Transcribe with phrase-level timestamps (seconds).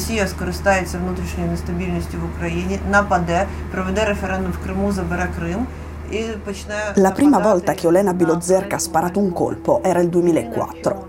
[0.00, 5.66] Росія скористається внутрішньою нестабільністю в Україні, нападе, проведе референдум в Криму, забере Крим.
[6.94, 11.06] La prima volta che Olena Bilozerka ha sparato un colpo era il 2004.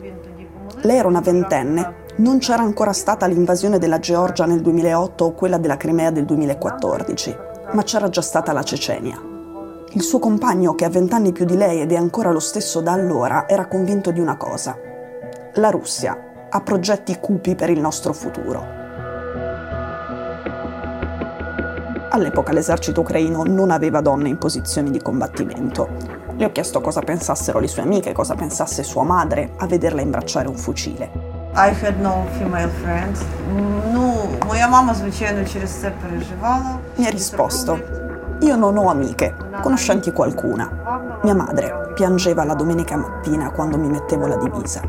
[0.82, 5.60] Lei era una ventenne, non c'era ancora stata l'invasione della Georgia nel 2008 o quella
[5.60, 7.36] della Crimea del 2014,
[7.74, 9.22] ma c'era già stata la Cecenia.
[9.92, 12.94] Il suo compagno, che ha vent'anni più di lei ed è ancora lo stesso da
[12.94, 14.76] allora, era convinto di una cosa.
[15.54, 16.18] La Russia
[16.50, 18.81] ha progetti cupi per il nostro futuro.
[22.12, 25.88] All'epoca l'esercito ucraino non aveva donne in posizioni di combattimento.
[26.36, 30.48] Le ho chiesto cosa pensassero le sue amiche, cosa pensasse sua madre a vederla imbracciare
[30.48, 31.10] un fucile.
[31.56, 33.24] I had no female friends.
[33.92, 34.14] Ну,
[34.48, 36.80] моя мама, звичайно, через це переживала.
[36.98, 37.80] Mi ha risposto,
[38.42, 41.20] io non ho amiche, conoscenti qualcuna.
[41.24, 44.82] Mia madre piangeva la domenica mattina quando mi mettevo la divisa.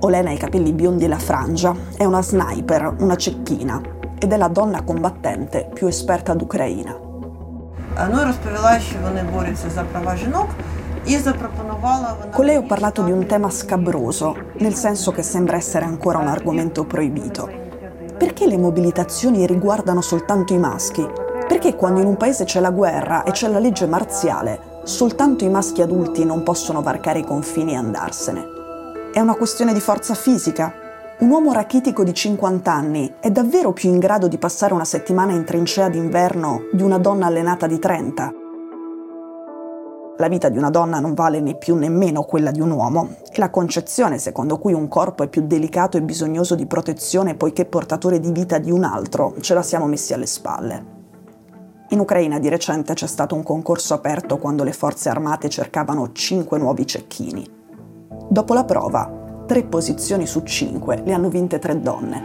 [0.00, 3.80] Olena ha i capelli biondi e la frangia, è una sniper, una cecchina,
[4.23, 6.97] ed è la donna combattente più esperta d'Ucraina.
[12.31, 16.29] Con lei ho parlato di un tema scabroso, nel senso che sembra essere ancora un
[16.29, 17.51] argomento proibito.
[18.17, 21.05] Perché le mobilitazioni riguardano soltanto i maschi?
[21.45, 25.49] Perché quando in un paese c'è la guerra e c'è la legge marziale, soltanto i
[25.49, 28.45] maschi adulti non possono varcare i confini e andarsene?
[29.11, 30.82] È una questione di forza fisica?
[31.19, 35.31] Un uomo rachitico di 50 anni è davvero più in grado di passare una settimana
[35.31, 38.33] in trincea d'inverno di una donna allenata di 30?
[40.17, 43.37] La vita di una donna non vale né più nemmeno quella di un uomo e
[43.37, 48.19] la concezione secondo cui un corpo è più delicato e bisognoso di protezione poiché portatore
[48.19, 50.85] di vita di un altro ce la siamo messi alle spalle.
[51.89, 56.57] In Ucraina di recente c'è stato un concorso aperto quando le forze armate cercavano 5
[56.57, 57.47] nuovi cecchini.
[58.29, 62.21] Dopo la prova, tre posizioni su cinque le hanno vinte tre donne.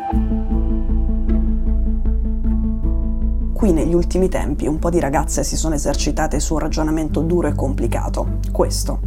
[3.53, 7.49] Qui negli ultimi tempi un po' di ragazze si sono esercitate su un ragionamento duro
[7.49, 9.01] e complicato, questo.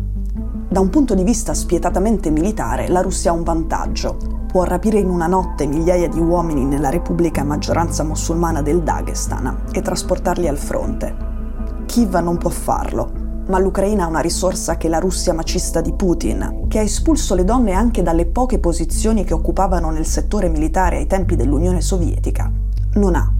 [0.68, 4.18] Da un punto di vista spietatamente militare, la Russia ha un vantaggio.
[4.48, 9.64] Può rapire in una notte migliaia di uomini nella repubblica a maggioranza musulmana del Dagestan
[9.72, 11.16] e trasportarli al fronte.
[11.86, 16.66] Kiev non può farlo, ma l'Ucraina ha una risorsa che la Russia macista di Putin,
[16.68, 21.07] che ha espulso le donne anche dalle poche posizioni che occupavano nel settore militare ai
[21.07, 22.51] tempi dell'Unione Sovietica,
[22.94, 23.34] non ha.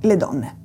[0.00, 0.64] Le donne.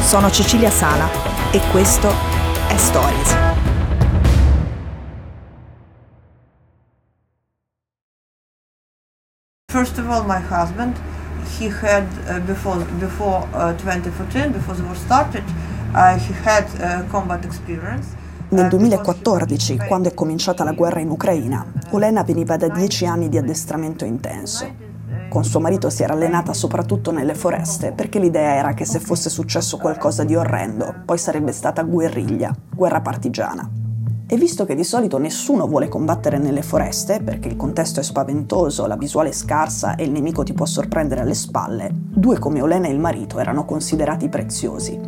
[0.00, 1.08] Sono Cecilia Sala
[1.50, 2.08] e questo
[2.68, 3.45] è Stories.
[9.76, 10.96] First of all, my husband,
[11.58, 15.44] he had uh, before before uh, 2014, before the war started,
[15.92, 18.06] uh, he had uh, combat experience.
[18.48, 23.36] Nel 2014, quando è cominciata la guerra in Ucraina, Olena veniva da dieci anni di
[23.36, 24.66] addestramento intenso.
[25.28, 29.28] Con suo marito si era allenata soprattutto nelle foreste perché l'idea era che se fosse
[29.28, 33.85] successo qualcosa di orrendo, poi sarebbe stata guerriglia, guerra partigiana.
[34.28, 38.84] E visto che di solito nessuno vuole combattere nelle foreste, perché il contesto è spaventoso,
[38.86, 42.88] la visuale è scarsa e il nemico ti può sorprendere alle spalle, due come Olena
[42.88, 44.98] e il marito erano considerati preziosi.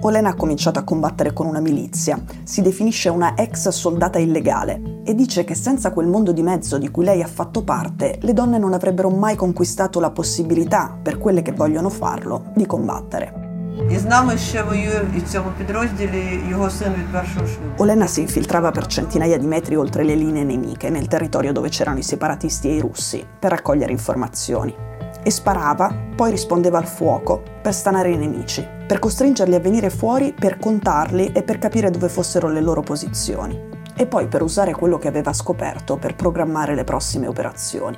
[0.00, 5.14] Olena ha cominciato a combattere con una milizia, si definisce una ex soldata illegale e
[5.14, 8.58] dice che senza quel mondo di mezzo di cui lei ha fatto parte, le donne
[8.58, 13.43] non avrebbero mai conquistato la possibilità, per quelle che vogliono farlo, di combattere.
[13.91, 17.83] І з нами ще воює в цьому підрозділі його син від першого шлюбу.
[17.83, 21.99] Olena si infiltrava per centinaia di metri oltre le linee nemiche, nel territorio dove c'erano
[21.99, 24.75] i separatisti e i russi, per raccogliere informazioni.
[25.23, 30.33] E sparava, poi rispondeva al fuoco, per stanare i nemici, per costringerli a venire fuori,
[30.33, 33.55] per contarli e per capire dove fossero le loro posizioni.
[33.95, 37.97] E poi per usare quello che aveva scoperto per programmare le prossime operazioni.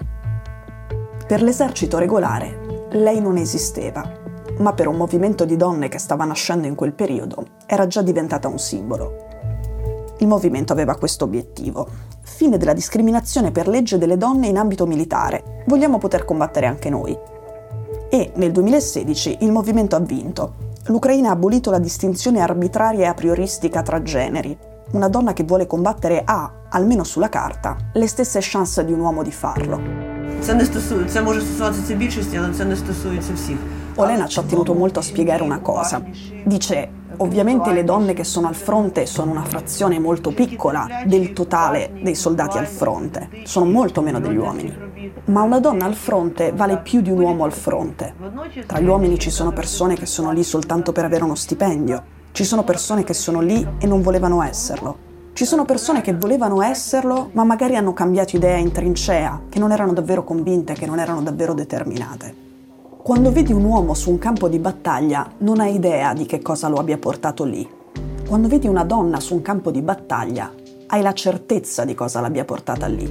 [1.27, 4.03] Per l'esercito regolare, lei non esisteva,
[4.57, 8.47] ma per un movimento di donne che stava nascendo in quel periodo era già diventata
[8.47, 9.29] un simbolo.
[10.19, 11.87] Il movimento aveva questo obiettivo.
[12.21, 15.63] Fine della discriminazione per legge delle donne in ambito militare.
[15.65, 17.17] Vogliamo poter combattere anche noi.
[18.09, 20.69] E nel 2016 il movimento ha vinto.
[20.85, 24.55] L'Ucraina ha abolito la distinzione arbitraria e a prioristica tra generi.
[24.91, 29.23] Una donna che vuole combattere ha, almeno sulla carta, le stesse chance di un uomo
[29.23, 29.79] di farlo.
[30.41, 33.57] Це не стосується, це може стосуватися більшості, але це не стосується всіх.
[33.96, 36.02] Olena ci ha tenuto molto a spiegare una cosa.
[36.44, 41.92] Dice, Ovviamente le donne che sono al fronte sono una frazione molto piccola del totale
[42.02, 44.76] dei soldati al fronte, sono molto meno degli uomini.
[45.26, 48.12] Ma una donna al fronte vale più di un uomo al fronte.
[48.66, 52.02] Tra gli uomini ci sono persone che sono lì soltanto per avere uno stipendio,
[52.32, 55.04] ci sono persone che sono lì e non volevano esserlo.
[55.32, 59.72] Ci sono persone che volevano esserlo, ma magari hanno cambiato idea in trincea, che non
[59.72, 62.45] erano davvero convinte, che non erano davvero determinate.
[63.06, 66.66] Quando vedi un uomo su un campo di battaglia, non hai idea di che cosa
[66.66, 67.64] lo abbia portato lì.
[68.26, 70.52] Quando vedi una donna su un campo di battaglia,
[70.88, 73.08] hai la certezza di cosa l'abbia portata lì.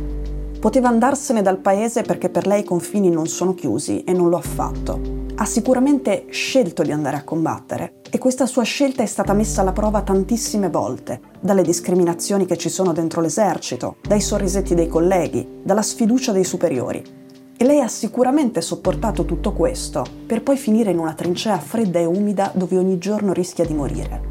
[0.59, 4.35] Poteva andarsene dal paese perché per lei i confini non sono chiusi e non lo
[4.35, 4.99] ha fatto.
[5.33, 9.71] Ha sicuramente scelto di andare a combattere e questa sua scelta è stata messa alla
[9.71, 15.81] prova tantissime volte, dalle discriminazioni che ci sono dentro l'esercito, dai sorrisetti dei colleghi, dalla
[15.81, 17.23] sfiducia dei superiori.
[17.57, 22.05] E lei ha sicuramente sopportato tutto questo per poi finire in una trincea fredda e
[22.05, 24.21] umida dove ogni giorno rischia di morire.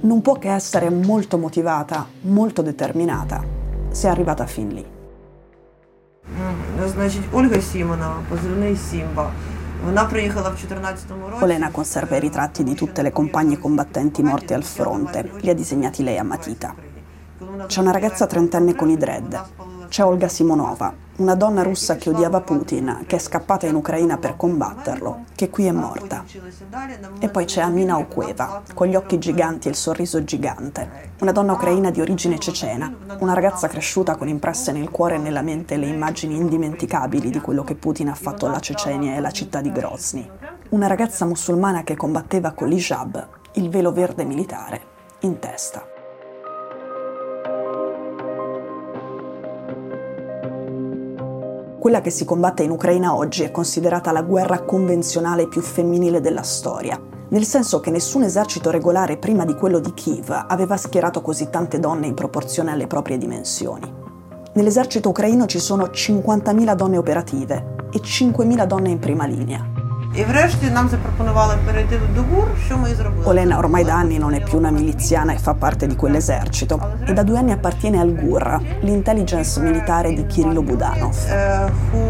[0.00, 3.44] Non può che essere molto motivata, molto determinata,
[3.90, 4.86] se è arrivata fin lì.
[11.40, 16.02] Olena conserva i ritratti di tutte le compagne combattenti morte al fronte, li ha disegnati
[16.02, 16.74] lei a matita.
[17.66, 19.42] C'è una ragazza trentenne con i dread,
[19.88, 24.36] c'è Olga Simonova, una donna russa che odiava Putin, che è scappata in Ucraina per
[24.36, 26.24] combatterlo, che qui è morta.
[27.20, 31.52] E poi c'è Amina Okueva, con gli occhi giganti e il sorriso gigante, una donna
[31.52, 35.86] ucraina di origine cecena, una ragazza cresciuta con impresse nel cuore e nella mente le
[35.86, 40.28] immagini indimenticabili di quello che Putin ha fatto alla Cecenia e alla città di Grozny.
[40.70, 44.80] Una ragazza musulmana che combatteva con l'hijab, il velo verde militare,
[45.20, 45.93] in testa.
[51.84, 56.40] Quella che si combatte in Ucraina oggi è considerata la guerra convenzionale più femminile della
[56.40, 56.98] storia,
[57.28, 61.78] nel senso che nessun esercito regolare prima di quello di Kiev aveva schierato così tante
[61.78, 63.92] donne in proporzione alle proprie dimensioni.
[64.54, 69.73] Nell'esercito ucraino ci sono 50.000 donne operative e 5.000 donne in prima linea.
[70.15, 73.25] І врешті нам запропонували перейти до ГУР, що ми і зробили.
[73.25, 76.75] Olena ormai da anni non è più una miliziana e fa parte di quell'esercito
[77.09, 81.15] e da due anni appartiene al GUR, l'intelligence militare di Kirilo Budanov.
[81.15, 82.03] Uh, who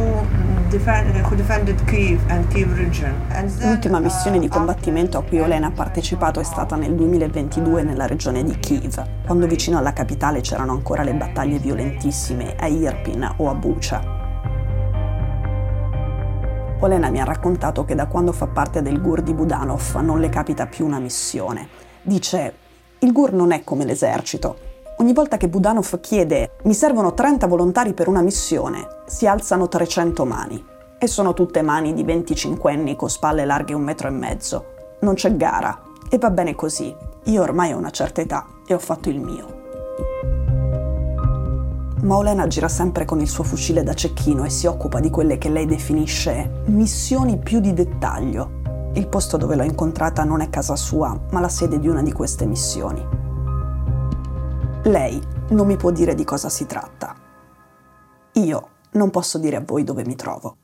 [0.70, 3.14] defended, who defended Kiev and Kiev region.
[3.38, 6.94] And then, L'ultima missione di uh, combattimento a cui Olena ha partecipato è stata nel
[6.96, 12.68] 2022 nella regione di Kiev, quando vicino alla capitale c'erano ancora le battaglie violentissime a
[12.68, 14.13] Irpin o a Bucha.
[16.85, 20.29] Olena mi ha raccontato che da quando fa parte del GUR di Budanov non le
[20.29, 21.69] capita più una missione.
[22.03, 22.55] Dice,
[22.99, 24.59] il GUR non è come l'esercito.
[24.99, 30.27] Ogni volta che Budanov chiede mi servono 30 volontari per una missione, si alzano 300
[30.27, 30.63] mani.
[30.99, 34.65] E sono tutte mani di 25 anni con spalle larghe un metro e mezzo.
[35.01, 35.81] Non c'è gara.
[36.11, 36.95] E va bene così.
[37.25, 40.34] Io ormai ho una certa età e ho fatto il mio
[42.05, 45.39] ma Olena gira sempre con il suo fucile da cecchino e si occupa di quelle
[45.39, 48.63] che lei definisce missioni più di dettaglio.
[48.95, 52.13] Il posto dove l'ho incontrata non è casa sua, ma la sede di una di
[52.13, 53.05] queste missioni.
[54.85, 57.15] Lei non mi può dire di cosa si tratta.
[58.35, 60.57] Io non posso dire a voi dove mi trovo.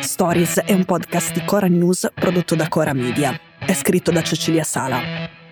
[0.00, 3.53] Stories è un podcast di Cora News prodotto da Cora Media.
[3.66, 5.00] È scritto da Cecilia Sala.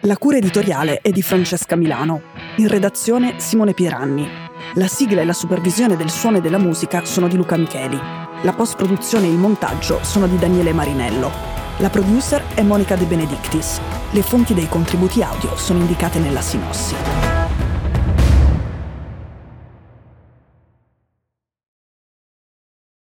[0.01, 2.21] La cura editoriale è di Francesca Milano.
[2.57, 4.29] In redazione Simone Pieranni.
[4.75, 7.99] La sigla e la supervisione del suono e della musica sono di Luca Micheli.
[8.43, 11.31] La post-produzione e il montaggio sono di Daniele Marinello.
[11.79, 13.81] La producer è Monica De Benedictis.
[14.11, 17.32] Le fonti dei contributi audio sono indicate nella sinossi.